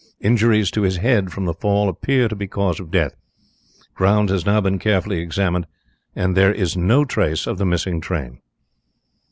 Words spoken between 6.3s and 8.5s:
there is no trace of the missing train."